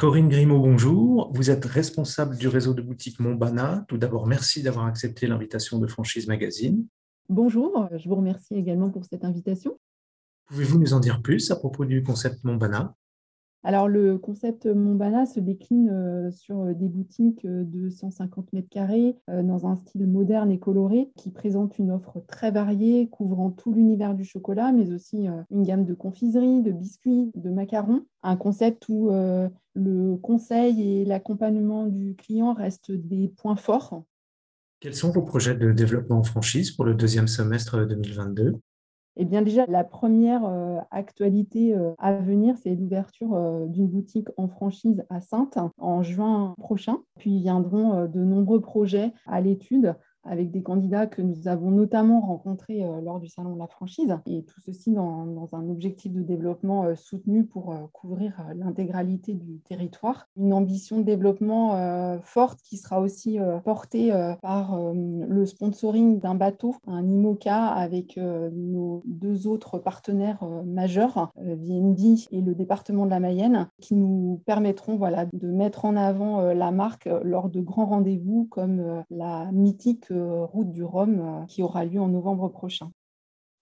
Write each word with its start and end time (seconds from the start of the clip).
Corinne 0.00 0.30
Grimaud, 0.30 0.60
bonjour. 0.60 1.30
Vous 1.34 1.50
êtes 1.50 1.66
responsable 1.66 2.38
du 2.38 2.48
réseau 2.48 2.72
de 2.72 2.80
boutiques 2.80 3.20
Montbana. 3.20 3.84
Tout 3.86 3.98
d'abord, 3.98 4.26
merci 4.26 4.62
d'avoir 4.62 4.86
accepté 4.86 5.26
l'invitation 5.26 5.78
de 5.78 5.86
Franchise 5.86 6.26
Magazine. 6.26 6.86
Bonjour, 7.28 7.86
je 7.94 8.08
vous 8.08 8.14
remercie 8.14 8.54
également 8.54 8.88
pour 8.88 9.04
cette 9.04 9.26
invitation. 9.26 9.78
Pouvez-vous 10.46 10.78
nous 10.78 10.94
en 10.94 11.00
dire 11.00 11.20
plus 11.20 11.50
à 11.50 11.56
propos 11.56 11.84
du 11.84 12.02
concept 12.02 12.42
Montbana? 12.44 12.94
Alors, 13.62 13.88
le 13.88 14.16
concept 14.16 14.64
Montbana 14.66 15.26
se 15.26 15.38
décline 15.38 15.90
euh, 15.90 16.30
sur 16.30 16.60
euh, 16.60 16.72
des 16.72 16.88
boutiques 16.88 17.44
euh, 17.44 17.62
de 17.64 17.90
150 17.90 18.54
mètres 18.54 18.70
carrés 18.70 19.16
dans 19.28 19.66
un 19.66 19.76
style 19.76 20.06
moderne 20.06 20.50
et 20.50 20.58
coloré 20.58 21.10
qui 21.16 21.30
présente 21.30 21.78
une 21.78 21.90
offre 21.90 22.22
très 22.26 22.50
variée, 22.50 23.08
couvrant 23.10 23.50
tout 23.50 23.72
l'univers 23.72 24.14
du 24.14 24.24
chocolat, 24.24 24.72
mais 24.72 24.92
aussi 24.92 25.26
une 25.50 25.62
gamme 25.62 25.84
de 25.84 25.94
confiseries, 25.94 26.62
de 26.62 26.72
biscuits, 26.72 27.30
de 27.34 27.50
macarons. 27.50 28.04
Un 28.22 28.36
concept 28.36 28.88
où 28.88 29.10
le 29.74 30.16
conseil 30.16 30.82
et 30.82 31.04
l'accompagnement 31.04 31.86
du 31.86 32.14
client 32.16 32.54
restent 32.54 32.92
des 32.92 33.28
points 33.28 33.56
forts. 33.56 34.02
Quels 34.80 34.94
sont 34.94 35.10
vos 35.10 35.22
projets 35.22 35.54
de 35.54 35.72
développement 35.72 36.18
en 36.18 36.24
franchise 36.24 36.70
pour 36.70 36.84
le 36.84 36.94
deuxième 36.94 37.28
semestre 37.28 37.86
2022 37.86 38.58
eh 39.16 39.24
bien 39.24 39.42
déjà, 39.42 39.66
la 39.66 39.84
première 39.84 40.44
euh, 40.44 40.78
actualité 40.90 41.74
euh, 41.74 41.92
à 41.98 42.14
venir, 42.14 42.56
c'est 42.62 42.74
l'ouverture 42.74 43.34
euh, 43.34 43.66
d'une 43.66 43.88
boutique 43.88 44.28
en 44.36 44.46
franchise 44.46 45.04
à 45.10 45.20
Sainte 45.20 45.58
en 45.78 46.02
juin 46.02 46.54
prochain. 46.58 46.98
Puis 47.18 47.40
viendront 47.40 48.06
de 48.06 48.20
nombreux 48.20 48.60
projets 48.60 49.12
à 49.26 49.40
l'étude 49.40 49.94
avec 50.24 50.50
des 50.50 50.62
candidats 50.62 51.06
que 51.06 51.22
nous 51.22 51.48
avons 51.48 51.70
notamment 51.70 52.20
rencontrés 52.20 52.84
euh, 52.84 53.00
lors 53.00 53.20
du 53.20 53.28
salon 53.28 53.54
de 53.54 53.58
la 53.58 53.66
franchise, 53.66 54.14
et 54.26 54.42
tout 54.44 54.60
ceci 54.60 54.92
dans, 54.92 55.48
un 55.52 55.68
objectif 55.68 56.12
de 56.12 56.22
développement 56.22 56.84
euh, 56.84 56.94
soutenu 56.94 57.44
pour 57.44 57.72
euh, 57.72 57.78
couvrir 57.92 58.44
l'intégralité 58.54 59.34
du 59.34 59.60
territoire. 59.60 60.28
Une 60.36 60.52
ambition 60.52 60.98
de 60.98 61.02
développement 61.04 62.20
forte 62.22 62.60
qui 62.62 62.76
sera 62.76 63.00
aussi 63.00 63.38
portée 63.64 64.10
par 64.42 64.78
le 64.92 65.46
sponsoring 65.46 66.18
d'un 66.18 66.34
bateau, 66.34 66.74
un 66.86 67.06
IMOCA, 67.06 67.66
avec 67.66 68.16
nos 68.16 69.02
deux 69.06 69.46
autres 69.46 69.78
partenaires 69.78 70.44
majeurs, 70.64 71.32
VND 71.36 72.26
et 72.30 72.40
le 72.40 72.54
département 72.54 73.04
de 73.04 73.10
la 73.10 73.20
Mayenne, 73.20 73.68
qui 73.80 73.94
nous 73.94 74.40
permettront 74.46 74.96
voilà, 74.96 75.26
de 75.32 75.48
mettre 75.48 75.84
en 75.84 75.96
avant 75.96 76.52
la 76.52 76.70
marque 76.70 77.08
lors 77.22 77.48
de 77.48 77.60
grands 77.60 77.86
rendez-vous 77.86 78.46
comme 78.50 79.04
la 79.10 79.50
mythique 79.52 80.09
route 80.12 80.70
du 80.70 80.84
Rhum 80.84 81.20
euh, 81.20 81.46
qui 81.46 81.62
aura 81.62 81.84
lieu 81.84 82.00
en 82.00 82.08
novembre 82.08 82.48
prochain. 82.48 82.90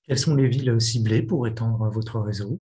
Quelles 0.06 0.18
sont 0.18 0.34
les 0.34 0.48
villes 0.48 0.80
ciblées 0.80 1.22
pour 1.22 1.46
étendre 1.46 1.88
votre 1.90 2.18
réseau? 2.20 2.58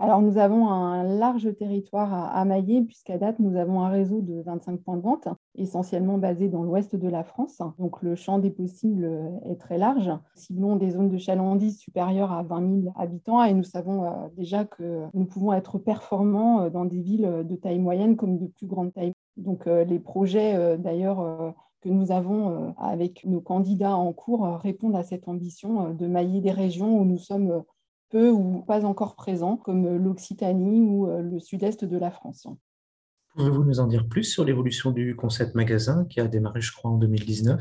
Alors, 0.00 0.20
nous 0.20 0.38
avons 0.38 0.68
un 0.70 1.04
large 1.04 1.56
territoire 1.56 2.12
à, 2.12 2.44
mailler, 2.44 2.82
puisqu'à 2.82 3.16
date, 3.16 3.38
nous 3.38 3.56
avons 3.56 3.82
un 3.82 3.88
réseau 3.90 4.22
de 4.22 4.42
25 4.42 4.80
points 4.80 4.96
de 4.96 5.02
vente, 5.02 5.28
essentiellement 5.54 6.18
basés 6.18 6.48
dans 6.48 6.64
l'ouest 6.64 6.96
de 6.96 7.08
la 7.08 7.22
France. 7.22 7.62
Donc, 7.78 8.02
le 8.02 8.16
champ 8.16 8.40
des 8.40 8.50
possibles 8.50 9.08
est 9.48 9.54
très 9.54 9.78
large. 9.78 10.10
Ciblons 10.34 10.74
des 10.74 10.90
zones 10.90 11.10
de 11.10 11.16
chalandise 11.16 11.78
supérieures 11.78 12.32
à 12.32 12.42
20 12.42 12.82
000 12.82 12.92
habitants 12.96 13.44
et 13.44 13.54
nous 13.54 13.62
savons 13.62 14.04
euh, 14.04 14.10
déjà 14.36 14.64
que 14.64 15.04
nous 15.14 15.26
pouvons 15.26 15.52
être 15.52 15.78
performants 15.78 16.62
euh, 16.62 16.70
dans 16.70 16.84
des 16.84 17.00
villes 17.00 17.44
de 17.44 17.54
taille 17.54 17.78
moyenne 17.78 18.16
comme 18.16 18.36
de 18.36 18.48
plus 18.48 18.66
grande 18.66 18.92
taille. 18.92 19.12
Donc, 19.36 19.66
les 19.66 19.98
projets, 19.98 20.78
d'ailleurs, 20.78 21.54
que 21.84 21.90
nous 21.90 22.10
avons 22.10 22.68
euh, 22.68 22.70
avec 22.78 23.24
nos 23.24 23.42
candidats 23.42 23.94
en 23.94 24.12
cours 24.12 24.46
euh, 24.46 24.56
répondent 24.56 24.96
à 24.96 25.04
cette 25.04 25.28
ambition 25.28 25.86
euh, 25.86 25.92
de 25.92 26.06
mailler 26.06 26.40
des 26.40 26.50
régions 26.50 26.98
où 26.98 27.04
nous 27.04 27.18
sommes 27.18 27.62
peu 28.08 28.30
ou 28.30 28.62
pas 28.62 28.84
encore 28.84 29.16
présents, 29.16 29.56
comme 29.56 29.96
l'Occitanie 29.96 30.80
ou 30.80 31.06
le 31.06 31.40
sud-est 31.40 31.84
de 31.84 31.98
la 31.98 32.12
France. 32.12 32.46
Pouvez-vous 33.34 33.64
nous 33.64 33.80
en 33.80 33.88
dire 33.88 34.06
plus 34.06 34.22
sur 34.22 34.44
l'évolution 34.44 34.92
du 34.92 35.16
concept 35.16 35.56
magasin 35.56 36.04
qui 36.04 36.20
a 36.20 36.28
démarré, 36.28 36.60
je 36.60 36.72
crois, 36.72 36.92
en 36.92 36.96
2019 36.96 37.60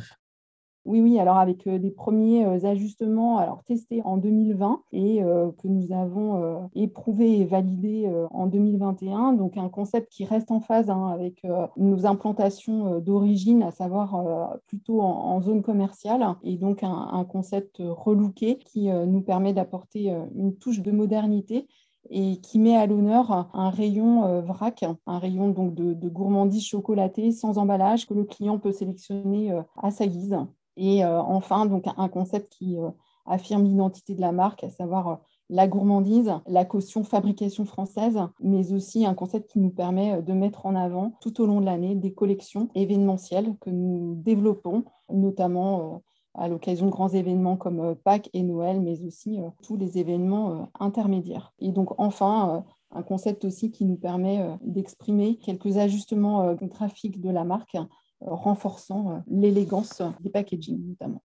oui, 0.85 0.99
oui, 0.99 1.17
alors 1.17 1.37
avec 1.37 1.67
des 1.67 1.91
premiers 1.91 2.65
ajustements 2.65 3.37
alors, 3.37 3.63
testés 3.63 4.01
en 4.03 4.17
2020 4.17 4.81
et 4.91 5.19
que 5.21 5.67
nous 5.67 5.93
avons 5.93 6.69
éprouvé 6.75 7.39
et 7.39 7.45
validé 7.45 8.11
en 8.31 8.47
2021. 8.47 9.33
Donc 9.33 9.55
un 9.55 9.69
concept 9.69 10.11
qui 10.11 10.25
reste 10.25 10.51
en 10.51 10.59
phase 10.59 10.89
hein, 10.89 11.07
avec 11.07 11.41
nos 11.77 12.05
implantations 12.05 12.99
d'origine, 12.99 13.63
à 13.63 13.71
savoir 13.71 14.57
plutôt 14.67 15.01
en, 15.01 15.41
zone 15.41 15.61
commerciale, 15.61 16.35
et 16.43 16.57
donc 16.57 16.83
un, 16.83 17.25
concept 17.29 17.77
relooké 17.79 18.57
qui 18.57 18.89
nous 18.89 19.21
permet 19.21 19.53
d'apporter 19.53 20.13
une 20.35 20.55
touche 20.57 20.81
de 20.81 20.91
modernité 20.91 21.67
et 22.09 22.41
qui 22.41 22.59
met 22.59 22.75
à 22.75 22.87
l'honneur 22.87 23.49
un 23.53 23.69
rayon 23.69 24.41
vrac, 24.41 24.83
un 25.07 25.17
rayon 25.17 25.49
donc 25.49 25.75
de 25.75 26.09
gourmandise 26.09 26.65
chocolatée 26.65 27.31
sans 27.31 27.57
emballage 27.57 28.05
que 28.05 28.13
le 28.13 28.25
client 28.25 28.59
peut 28.59 28.73
sélectionner 28.73 29.57
à 29.81 29.89
sa 29.89 30.07
guise. 30.07 30.37
Et 30.77 31.03
euh, 31.03 31.21
enfin, 31.21 31.65
donc 31.65 31.85
un 31.97 32.09
concept 32.09 32.53
qui 32.53 32.77
euh, 32.77 32.89
affirme 33.25 33.63
l'identité 33.63 34.15
de 34.15 34.21
la 34.21 34.31
marque, 34.31 34.63
à 34.63 34.69
savoir 34.69 35.07
euh, 35.07 35.15
la 35.49 35.67
gourmandise, 35.67 36.33
la 36.47 36.65
caution 36.65 37.03
fabrication 37.03 37.65
française, 37.65 38.19
mais 38.39 38.73
aussi 38.73 39.05
un 39.05 39.13
concept 39.13 39.51
qui 39.51 39.59
nous 39.59 39.69
permet 39.69 40.21
de 40.21 40.33
mettre 40.33 40.65
en 40.65 40.75
avant 40.75 41.11
tout 41.21 41.41
au 41.41 41.45
long 41.45 41.59
de 41.59 41.65
l'année 41.65 41.95
des 41.95 42.13
collections 42.13 42.69
événementielles 42.75 43.55
que 43.59 43.69
nous 43.69 44.15
développons, 44.15 44.85
notamment 45.11 46.01
à 46.33 46.47
l'occasion 46.47 46.87
de 46.87 46.91
grands 46.91 47.09
événements 47.09 47.57
comme 47.57 47.93
Pâques 47.95 48.29
et 48.33 48.41
Noël, 48.41 48.81
mais 48.81 49.03
aussi 49.03 49.39
tous 49.61 49.75
les 49.75 49.99
événements 49.99 50.69
intermédiaires. 50.79 51.53
Et 51.59 51.71
donc 51.71 51.99
enfin, 51.99 52.63
un 52.91 53.03
concept 53.03 53.45
aussi 53.45 53.69
qui 53.69 53.85
nous 53.85 53.97
permet 53.97 54.57
d'exprimer 54.61 55.35
quelques 55.35 55.77
ajustements 55.77 56.53
graphiques 56.55 57.21
de 57.21 57.29
la 57.29 57.43
marque 57.43 57.77
renforçant 58.25 59.11
euh, 59.11 59.19
l'élégance 59.27 60.01
des 60.21 60.29
packaging 60.29 60.87
notamment. 60.87 61.23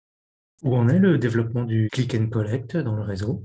Où 0.63 0.75
en 0.77 0.89
est 0.89 0.99
le 0.99 1.19
développement 1.19 1.65
du 1.65 1.89
click 1.93 2.15
and 2.15 2.29
collect 2.29 2.77
dans 2.77 2.95
le 2.95 3.03
réseau? 3.03 3.45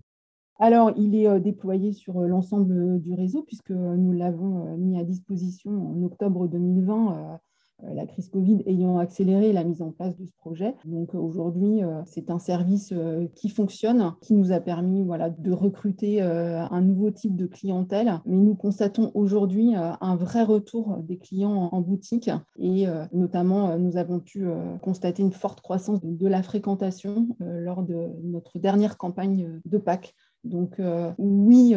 Alors, 0.62 0.92
il 0.98 1.16
est 1.16 1.28
euh, 1.28 1.40
déployé 1.40 1.94
sur 1.94 2.20
euh, 2.20 2.28
l'ensemble 2.28 3.00
du 3.02 3.14
réseau 3.14 3.44
puisque 3.44 3.72
nous 3.72 4.12
l'avons 4.12 4.78
mis 4.78 5.00
à 5.00 5.04
disposition 5.06 5.72
en 5.72 6.04
octobre 6.04 6.48
2020 6.48 7.18
euh, 7.18 7.38
la 7.84 8.06
crise 8.06 8.30
Covid 8.30 8.64
ayant 8.66 8.98
accéléré 8.98 9.54
la 9.54 9.64
mise 9.64 9.82
en 9.82 9.92
place 9.92 10.18
de 10.18 10.26
ce 10.26 10.34
projet. 10.38 10.76
Donc 10.86 11.14
aujourd'hui, 11.14 11.84
euh, 11.84 12.02
c'est 12.06 12.30
un 12.30 12.40
service 12.40 12.92
euh, 12.92 13.28
qui 13.36 13.50
fonctionne, 13.50 14.14
qui 14.22 14.34
nous 14.34 14.52
a 14.52 14.60
permis 14.60 15.04
voilà, 15.04 15.30
de 15.30 15.52
recruter 15.52 16.22
un 16.22 16.82
nouveau 16.82 17.12
type 17.12 17.36
de 17.36 17.46
clientèle. 17.46 18.20
Mais 18.26 18.38
nous 18.38 18.56
constatons 18.56 19.12
aujourd'hui 19.14 19.74
un 19.76 20.16
vrai 20.16 20.44
retour 20.44 20.98
des 20.98 21.18
clients 21.18 21.70
en 21.72 21.82
boutique 21.82 22.30
et 22.58 22.86
notamment, 23.14 23.78
nous 23.78 23.98
avons 23.98 24.20
pu 24.20 24.48
constater 24.82 25.24
une 25.24 25.32
forte 25.32 25.62
croissance 25.62 26.00
de 26.04 26.28
la 26.28 26.44
fréquentation 26.44 27.28
lors 27.40 27.84
de 27.84 28.10
notre 28.24 28.60
dernière 28.60 28.98
campagne 28.98 29.62
de 29.66 29.78
Pâques. 29.78 30.16
Donc 30.44 30.82
oui 31.18 31.76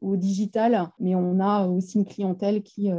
au 0.00 0.16
digital, 0.16 0.90
mais 0.98 1.14
on 1.14 1.40
a 1.40 1.66
aussi 1.66 1.98
une 1.98 2.06
clientèle 2.06 2.62
qui 2.62 2.90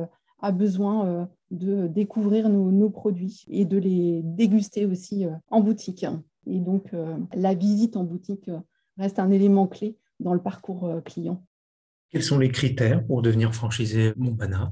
a 0.42 0.52
besoin 0.52 1.28
de 1.52 1.88
découvrir 1.88 2.50
nos, 2.50 2.90
produits 2.90 3.46
et 3.50 3.66
de 3.66 3.78
les 3.78 4.22
déguster 4.24 4.86
aussi 4.86 5.26
euh, 5.26 5.32
en 5.50 5.62
boutique. 5.62 6.06
Et 6.48 6.60
donc, 6.60 6.94
euh, 6.94 7.18
la 7.34 7.54
visite 7.54 7.98
en 7.98 8.04
boutique 8.04 8.50
euh, 8.50 8.60
reste 8.98 9.20
un 9.20 9.32
élément 9.32 9.68
clé 9.68 9.98
dans 10.20 10.34
le 10.34 10.42
parcours 10.42 11.02
client. 11.04 11.44
Quels 12.10 12.24
sont 12.24 12.40
les 12.40 12.50
critères 12.50 13.06
pour 13.06 13.22
devenir 13.22 13.54
franchisé 13.54 14.14
Montbana? 14.16 14.72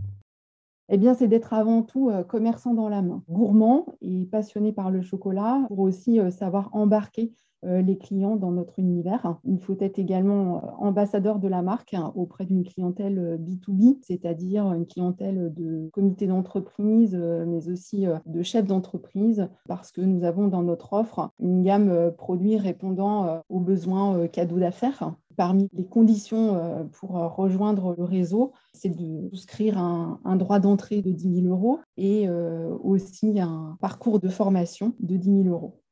Eh 0.90 0.98
bien, 0.98 1.14
c'est 1.14 1.28
d'être 1.28 1.54
avant 1.54 1.82
tout 1.82 2.12
commerçant 2.28 2.74
dans 2.74 2.90
la 2.90 3.02
main, 3.02 3.24
gourmand 3.30 3.86
et 4.02 4.26
passionné 4.26 4.72
par 4.72 4.92
le 4.92 5.02
chocolat, 5.02 5.64
pour 5.68 5.80
aussi 5.80 6.20
savoir 6.32 6.70
embarquer 6.74 7.34
euh, 7.66 7.82
les 7.82 7.98
clients 7.98 8.36
dans 8.36 8.52
notre 8.52 8.80
univers. 8.80 9.38
Il 9.46 9.60
faut 9.60 9.78
être 9.80 9.98
également 9.98 10.58
euh, 10.58 10.68
ambassadeur 10.80 11.40
de 11.40 11.48
la 11.48 11.62
marque 11.62 11.94
hein, 11.94 12.12
auprès 12.16 12.46
d'une 12.46 12.63
clientèle 12.63 13.40
B2B, 13.40 13.92
euh, 13.92 14.00
c'est-à-dire 14.02 14.74
une 14.74 14.86
clientèle 14.86 15.54
de 15.54 15.90
comités 15.94 16.28
d'entreprise, 16.28 17.16
mais 17.16 17.69
aussi 17.69 18.06
de 18.25 18.44
chefs 18.44 18.66
d'entreprise, 18.66 19.48
parce 19.68 19.92
que 19.92 20.02
nous 20.02 20.24
avons 20.25 20.48
dans 20.48 20.63
notre 20.63 20.94
offre 20.94 21.30
une 21.40 21.63
gamme 21.63 22.12
produits 22.18 22.57
répondant 22.57 23.42
aux 23.50 23.60
besoins 23.60 24.28
cadeaux 24.28 24.60
d'affaires. 24.60 25.13
Parmi 25.35 25.69
les 25.74 25.85
conditions 25.85 26.89
pour 26.94 27.12
rejoindre 27.35 27.95
le 27.97 28.03
réseau, 28.03 28.51
c'est 28.74 28.89
de 28.89 29.30
souscrire 29.30 29.77
un, 29.77 30.19
un 30.25 30.35
droit 30.35 30.59
d'entrée 30.59 31.01
de 31.01 31.12
10 31.12 31.41
000 31.41 31.47
euros 31.47 31.80
et 31.97 32.30
aussi 32.30 33.39
un 33.39 33.77
parcours 33.81 34.19
de 34.19 34.30
formation 34.30 34.94
de 35.00 35.18
10 35.18 35.44
000 35.44 35.50
euros 35.50 35.83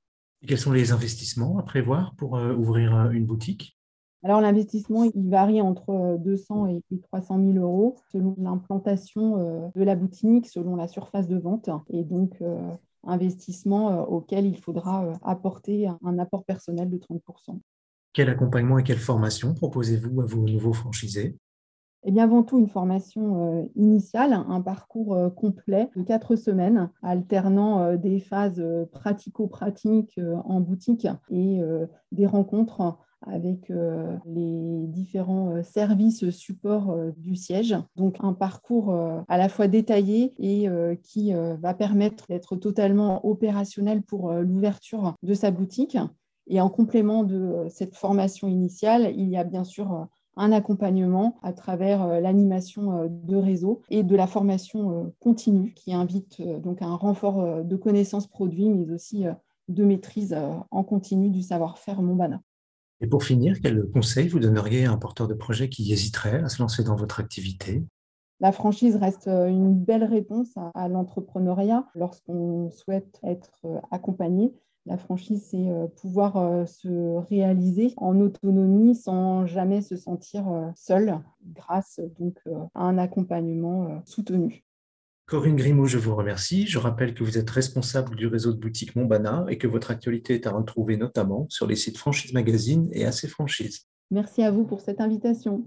quels 0.47 0.57
sont 0.57 0.71
les 0.71 0.91
investissements 0.91 1.57
à 1.57 1.63
prévoir 1.63 2.15
pour 2.15 2.38
euh, 2.38 2.53
ouvrir 2.53 2.95
euh, 2.95 3.09
une 3.11 3.25
boutique? 3.25 3.77
Alors 4.23 4.41
l'investissement, 4.41 5.03
il 5.03 5.29
varie 5.29 5.61
entre 5.61 6.17
200 6.19 6.65
euh, 6.65 6.79
et 6.91 6.99
300 6.99 7.39
000 7.53 7.65
euros 7.65 7.97
selon 8.11 8.35
l'implantation 8.38 9.71
de 9.75 9.83
la 9.83 9.95
boutique, 9.95 10.47
selon 10.47 10.75
la 10.75 10.88
surface 10.88 11.27
de 11.27 11.38
vente. 11.38 11.69
Et 11.89 12.03
donc, 12.03 12.38
investissement 13.03 14.03
auquel 14.03 14.45
il 14.45 14.59
faudra 14.59 15.11
apporter 15.23 15.88
un 16.03 16.19
apport 16.19 16.43
personnel 16.45 16.91
de 16.91 16.97
30 16.97 17.23
Quel 18.13 18.30
accompagnement 18.30 18.80
et 18.80 18.84
quelle 18.84 18.98
formation 18.98 19.54
proposez-vous 19.54 20.22
à 20.22 20.25
vos 20.25 20.48
nouveaux 20.48 20.74
franchisés? 20.74 21.38
Eh 22.04 22.12
bien, 22.12 22.24
avant 22.24 22.42
tout, 22.42 22.58
une 22.58 22.68
formation 22.68 23.69
initiale, 23.75 24.34
un 24.34 24.60
parcours 24.60 25.16
complet 25.36 25.88
de 25.96 26.02
quatre 26.02 26.36
semaines, 26.36 26.90
alternant 27.04 27.96
des 27.96 28.19
phases 28.19 28.63
pratico-pratiques 28.92 30.19
en 30.46 30.62
boutique 30.62 31.08
et 31.30 31.62
des 32.12 32.25
rencontres 32.25 32.98
avec 33.28 33.69
euh, 33.69 34.18
les 34.25 34.88
différents 34.88 35.52
euh, 35.52 35.63
services 35.63 36.30
supports 36.30 36.92
euh, 36.92 37.12
du 37.18 37.36
siège. 37.36 37.75
Donc 37.96 38.18
un 38.22 38.34
parcours 38.34 38.94
à 39.28 39.38
la 39.38 39.50
fois 39.50 39.68
détaillé 39.68 40.34
et 40.40 40.68
qui 41.04 41.34
va 41.34 41.74
permettre 41.74 42.25
d'être 42.28 42.56
totalement 42.56 43.25
opérationnel 43.25 44.02
pour 44.02 44.31
l'ouverture 44.34 45.16
de 45.24 45.34
sa 45.34 45.52
boutique. 45.52 45.98
Et 46.51 46.62
en 46.62 46.69
complément 46.69 47.24
de 47.24 47.65
cette 47.69 47.95
formation 47.95 48.48
initiale, 48.48 49.12
il 49.15 49.30
y 49.30 49.38
a 49.38 49.44
bien 49.44 49.63
sûr 49.63 50.07
un 50.36 50.51
accompagnement 50.51 51.39
à 51.44 51.53
travers 51.53 52.21
l'animation 52.21 53.09
de 53.09 53.36
réseau 53.36 53.81
et 53.89 54.03
de 54.03 54.15
la 54.15 54.27
formation 54.27 55.13
continue 55.19 55.74
qui 55.74 55.94
invite 55.94 56.42
donc 56.62 56.81
à 56.81 56.86
un 56.86 56.95
renfort 56.95 57.63
de 57.63 57.75
connaissances 57.77 58.27
produits, 58.27 58.69
mais 58.69 58.92
aussi 58.92 59.24
de 59.69 59.86
maîtrise 59.86 60.36
en 60.71 60.83
continu 60.83 61.30
du 61.30 61.42
savoir-faire 61.42 62.01
Montbana. 62.01 62.42
Et 63.01 63.07
pour 63.07 63.24
finir, 63.24 63.59
quel 63.62 63.89
conseil 63.89 64.27
vous 64.27 64.39
donneriez 64.39 64.86
à 64.86 64.92
un 64.92 64.98
porteur 64.98 65.27
de 65.27 65.33
projet 65.33 65.69
qui 65.69 65.92
hésiterait 65.92 66.44
à 66.44 66.50
se 66.50 66.62
lancer 66.62 66.83
dans 66.83 66.95
votre 66.95 67.19
activité? 67.19 67.83
La 68.42 68.51
franchise 68.51 68.95
reste 68.95 69.27
euh, 69.27 69.48
une 69.48 69.75
belle 69.75 70.03
réponse 70.03 70.50
à, 70.74 70.88
l'entrepreneuriat 70.88 71.88
lorsqu'on 71.94 72.71
souhaite 72.71 73.19
être 73.24 73.51
euh, 73.65 73.80
accompagné. 73.92 74.51
La 74.86 74.98
franchise, 74.98 75.48
c'est 75.50 75.69
euh, 75.69 75.88
pouvoir 75.88 76.68
se 76.68 77.18
réaliser 77.30 77.94
en 77.98 78.19
autonomie 78.19 78.95
sans 78.95 79.45
jamais 79.45 79.81
se 79.81 79.95
sentir 79.95 80.45
seul 80.75 81.19
grâce 81.45 82.00
donc 82.19 82.39
à 82.74 82.83
un 82.83 82.98
accompagnement 82.98 84.01
soutenu. 84.06 84.63
Corinne 85.31 85.56
Grimaud, 85.56 85.86
je 85.86 85.98
vous 85.98 86.13
remercie. 86.13 86.68
Je 86.68 86.78
rappelle 86.78 87.13
que 87.13 87.24
vous 87.24 87.38
êtes 87.38 87.50
responsable 87.50 88.18
du 88.18 88.28
réseau 88.28 88.51
de 88.51 88.60
boutiques 88.60 88.98
Montbana 88.98 89.45
et 89.48 89.57
que 89.57 89.66
votre 89.66 89.89
actualité 89.89 90.33
est 90.36 90.45
à 90.45 90.51
retrouver 90.51 90.98
notamment 90.98 91.45
sur 91.48 91.68
les 91.68 91.77
sites 91.77 91.98
Franchise 91.98 92.34
Magazine 92.34 92.89
et 92.92 93.06
AC 93.06 93.27
Franchise. 93.27 93.88
Merci 94.10 94.44
à 94.44 94.51
vous 94.51 94.66
pour 94.66 94.81
cette 94.81 95.00
invitation. 95.00 95.63